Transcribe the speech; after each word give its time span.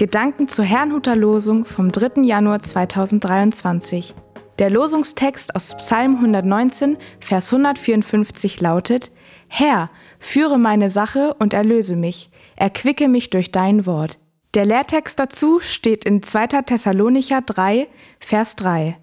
Gedanken 0.00 0.48
zur 0.48 0.64
Herrnhuter 0.64 1.14
Losung 1.14 1.66
vom 1.66 1.92
3. 1.92 2.22
Januar 2.22 2.62
2023. 2.62 4.14
Der 4.58 4.70
Losungstext 4.70 5.54
aus 5.54 5.76
Psalm 5.76 6.14
119, 6.14 6.96
Vers 7.20 7.52
154 7.52 8.62
lautet: 8.62 9.10
Herr, 9.46 9.90
führe 10.18 10.58
meine 10.58 10.88
Sache 10.88 11.34
und 11.38 11.52
erlöse 11.52 11.96
mich, 11.96 12.30
erquicke 12.56 13.08
mich 13.08 13.28
durch 13.28 13.52
dein 13.52 13.84
Wort. 13.84 14.16
Der 14.54 14.64
Lehrtext 14.64 15.18
dazu 15.18 15.60
steht 15.60 16.06
in 16.06 16.22
2. 16.22 16.46
Thessalonicher 16.62 17.42
3, 17.42 17.86
Vers 18.20 18.56
3. 18.56 18.96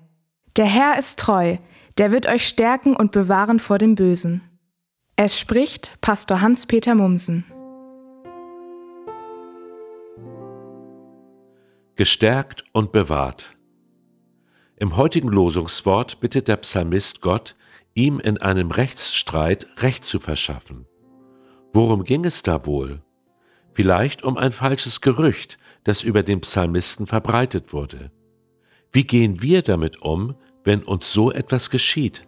Der 0.55 0.65
Herr 0.65 0.97
ist 0.97 1.19
treu, 1.19 1.57
der 1.99 2.11
wird 2.11 2.25
euch 2.25 2.47
stärken 2.47 2.95
und 2.95 3.11
bewahren 3.11 3.59
vor 3.59 3.77
dem 3.77 3.93
Bösen. 3.93 4.41
Es 5.15 5.39
spricht 5.39 6.01
Pastor 6.01 6.41
Hans-Peter 6.41 6.95
Mumsen. 6.95 7.45
Gestärkt 11.97 12.63
und 12.73 12.91
bewahrt. 12.91 13.57
Im 14.77 14.95
heutigen 14.95 15.29
Losungswort 15.29 16.19
bittet 16.19 16.47
der 16.47 16.57
Psalmist 16.57 17.21
Gott, 17.21 17.55
ihm 17.95 18.19
in 18.19 18.37
einem 18.37 18.69
Rechtsstreit 18.69 19.67
Recht 19.77 20.05
zu 20.05 20.19
verschaffen. 20.19 20.85
Worum 21.73 22.03
ging 22.03 22.23
es 22.23 22.43
da 22.43 22.67
wohl? 22.67 23.01
Vielleicht 23.73 24.23
um 24.23 24.37
ein 24.37 24.51
falsches 24.51 25.01
Gerücht, 25.01 25.57
das 25.83 26.03
über 26.03 26.21
den 26.21 26.41
Psalmisten 26.41 27.07
verbreitet 27.07 27.73
wurde. 27.73 28.11
Wie 28.91 29.03
gehen 29.03 29.41
wir 29.41 29.63
damit 29.63 30.01
um, 30.03 30.35
wenn 30.63 30.83
uns 30.83 31.11
so 31.11 31.31
etwas 31.31 31.71
geschieht? 31.71 32.27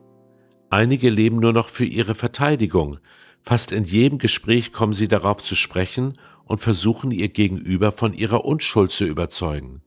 Einige 0.72 1.12
leben 1.12 1.38
nur 1.38 1.54
noch 1.54 1.70
für 1.70 1.86
ihre 1.86 2.16
Verteidigung, 2.16 2.98
fast 3.44 3.72
in 3.72 3.84
jedem 3.84 4.18
Gespräch 4.18 4.72
kommen 4.72 4.94
sie 4.94 5.08
darauf 5.08 5.44
zu 5.44 5.56
sprechen 5.56 6.18
und 6.50 6.60
versuchen 6.60 7.12
ihr 7.12 7.30
Gegenüber 7.30 7.92
von 7.92 8.14
ihrer 8.14 8.44
Unschuld 8.44 8.92
zu 8.92 9.06
überzeugen. 9.06 9.84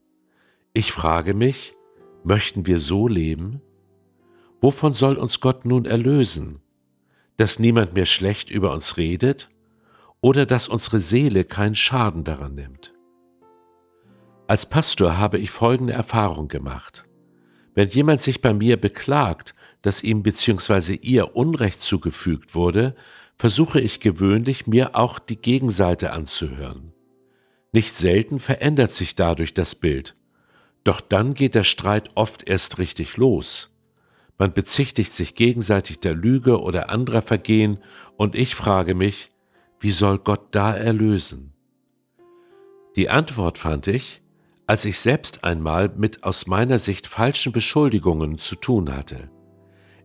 Ich 0.71 0.93
frage 0.93 1.33
mich, 1.33 1.75
möchten 2.23 2.65
wir 2.65 2.79
so 2.79 3.09
leben? 3.09 3.61
Wovon 4.61 4.93
soll 4.93 5.17
uns 5.17 5.41
Gott 5.41 5.65
nun 5.65 5.83
erlösen? 5.83 6.61
Dass 7.35 7.59
niemand 7.59 7.93
mehr 7.93 8.05
schlecht 8.05 8.49
über 8.49 8.71
uns 8.71 8.95
redet 8.95 9.49
oder 10.21 10.45
dass 10.45 10.69
unsere 10.69 10.99
Seele 10.99 11.43
keinen 11.43 11.75
Schaden 11.75 12.23
daran 12.23 12.55
nimmt? 12.55 12.93
Als 14.47 14.65
Pastor 14.65 15.17
habe 15.17 15.39
ich 15.39 15.51
folgende 15.51 15.91
Erfahrung 15.91 16.47
gemacht. 16.47 17.03
Wenn 17.75 17.89
jemand 17.89 18.21
sich 18.21 18.41
bei 18.41 18.53
mir 18.53 18.79
beklagt, 18.79 19.53
dass 19.81 20.01
ihm 20.01 20.23
bzw. 20.23 20.95
ihr 21.01 21.35
Unrecht 21.35 21.81
zugefügt 21.81 22.55
wurde, 22.55 22.95
versuche 23.37 23.79
ich 23.79 23.99
gewöhnlich, 23.99 24.67
mir 24.67 24.95
auch 24.95 25.19
die 25.19 25.37
Gegenseite 25.37 26.13
anzuhören. 26.13 26.93
Nicht 27.71 27.95
selten 27.95 28.39
verändert 28.39 28.93
sich 28.93 29.15
dadurch 29.15 29.53
das 29.53 29.75
Bild, 29.75 30.15
doch 30.83 31.01
dann 31.01 31.33
geht 31.33 31.55
der 31.55 31.63
Streit 31.63 32.09
oft 32.15 32.47
erst 32.47 32.77
richtig 32.77 33.17
los. 33.17 33.69
Man 34.37 34.53
bezichtigt 34.53 35.13
sich 35.13 35.35
gegenseitig 35.35 35.99
der 35.99 36.13
Lüge 36.13 36.61
oder 36.61 36.89
anderer 36.89 37.21
Vergehen, 37.21 37.79
und 38.15 38.35
ich 38.35 38.55
frage 38.55 38.93
mich, 38.93 39.31
wie 39.79 39.91
soll 39.91 40.19
Gott 40.19 40.47
da 40.51 40.75
erlösen? 40.75 41.53
Die 42.95 43.09
Antwort 43.09 43.57
fand 43.57 43.87
ich, 43.87 44.21
als 44.67 44.85
ich 44.85 44.99
selbst 44.99 45.43
einmal 45.43 45.89
mit 45.89 46.23
aus 46.23 46.47
meiner 46.47 46.79
Sicht 46.79 47.07
falschen 47.07 47.51
Beschuldigungen 47.51 48.37
zu 48.37 48.55
tun 48.55 48.95
hatte. 48.95 49.29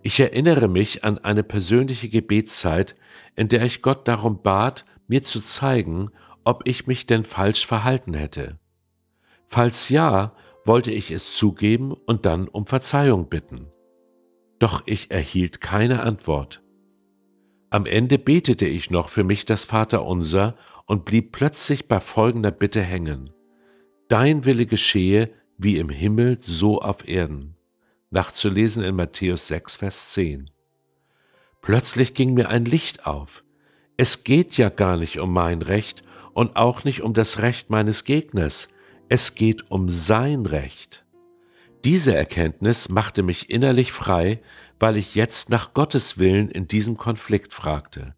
Ich 0.09 0.20
erinnere 0.20 0.69
mich 0.69 1.05
an 1.05 1.19
eine 1.19 1.42
persönliche 1.42 2.09
Gebetszeit, 2.09 2.97
in 3.37 3.48
der 3.48 3.62
ich 3.62 3.83
Gott 3.83 4.09
darum 4.09 4.41
bat, 4.41 4.87
mir 5.06 5.23
zu 5.23 5.42
zeigen, 5.42 6.09
ob 6.45 6.67
ich 6.67 6.87
mich 6.87 7.05
denn 7.05 7.25
falsch 7.25 7.67
verhalten 7.67 8.15
hätte. 8.15 8.59
Falls 9.48 9.91
ja, 9.91 10.34
wollte 10.65 10.92
ich 10.92 11.11
es 11.11 11.37
zugeben 11.37 11.92
und 11.92 12.25
dann 12.25 12.48
um 12.48 12.65
Verzeihung 12.65 13.28
bitten. 13.28 13.66
Doch 14.59 14.83
ich 14.87 15.10
erhielt 15.10 15.60
keine 15.60 16.03
Antwort. 16.03 16.62
Am 17.69 17.84
Ende 17.84 18.19
betete 18.19 18.65
ich 18.65 18.88
noch 18.88 19.10
für 19.10 19.25
mich 19.25 19.44
das 19.44 19.65
Vaterunser 19.65 20.56
und 20.87 21.04
blieb 21.04 21.33
plötzlich 21.33 21.87
bei 21.87 22.00
folgender 22.00 22.50
Bitte 22.50 22.81
hängen. 22.81 23.28
Dein 24.09 24.47
Wille 24.47 24.65
geschehe 24.65 25.34
wie 25.59 25.77
im 25.77 25.91
Himmel 25.91 26.38
so 26.41 26.81
auf 26.81 27.06
Erden 27.06 27.58
nachzulesen 28.11 28.83
in 28.83 28.97
Matthäus 28.97 29.49
6, 29.49 29.77
Vers 29.77 30.11
10. 30.11 30.51
Plötzlich 31.61 32.15
ging 32.15 32.35
mir 32.35 32.49
ein 32.49 32.65
Licht 32.65 33.07
auf. 33.07 33.45
Es 33.97 34.25
geht 34.25 34.57
ja 34.57 34.69
gar 34.69 34.97
nicht 34.97 35.19
um 35.19 35.33
mein 35.33 35.63
Recht 35.63 36.03
und 36.33 36.57
auch 36.57 36.85
nicht 36.85 37.03
um 37.03 37.15
das 37.15 37.41
Recht 37.41 37.69
meines 37.71 38.05
Gegners, 38.05 38.69
es 39.09 39.35
geht 39.35 39.71
um 39.71 39.89
sein 39.89 40.47
Recht. 40.47 41.05
Diese 41.85 42.15
Erkenntnis 42.15 42.89
machte 42.89 43.23
mich 43.23 43.51
innerlich 43.51 43.93
frei, 43.93 44.41
weil 44.79 44.97
ich 44.97 45.15
jetzt 45.15 45.51
nach 45.51 45.75
Gottes 45.75 46.19
Willen 46.19 46.51
in 46.51 46.69
diesem 46.69 46.97
Konflikt 46.97 47.55
fragte. 47.55 48.15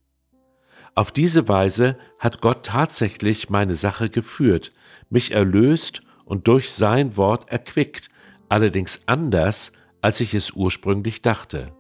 Auf 0.95 1.12
diese 1.12 1.49
Weise 1.49 1.97
hat 2.19 2.41
Gott 2.41 2.67
tatsächlich 2.67 3.49
meine 3.49 3.75
Sache 3.75 4.11
geführt, 4.11 4.72
mich 5.09 5.33
erlöst 5.33 6.03
und 6.25 6.49
durch 6.49 6.72
sein 6.72 7.17
Wort 7.17 7.51
erquickt, 7.51 8.11
allerdings 8.49 9.03
anders, 9.07 9.72
als 10.03 10.21
ich 10.21 10.34
es 10.34 10.53
ursprünglich 10.53 11.22
dachte. 11.22 11.72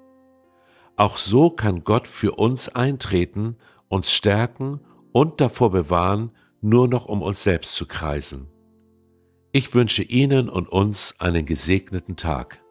Auch 0.96 1.16
so 1.16 1.50
kann 1.50 1.84
Gott 1.84 2.06
für 2.06 2.32
uns 2.32 2.68
eintreten, 2.68 3.56
uns 3.88 4.12
stärken 4.12 4.80
und 5.12 5.40
davor 5.40 5.70
bewahren, 5.70 6.32
nur 6.60 6.88
noch 6.88 7.06
um 7.06 7.22
uns 7.22 7.42
selbst 7.42 7.74
zu 7.74 7.86
kreisen. 7.86 8.48
Ich 9.52 9.74
wünsche 9.74 10.02
Ihnen 10.02 10.48
und 10.48 10.68
uns 10.68 11.16
einen 11.18 11.44
gesegneten 11.46 12.16
Tag. 12.16 12.62